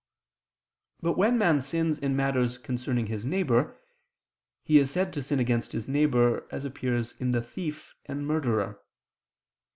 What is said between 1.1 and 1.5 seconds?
when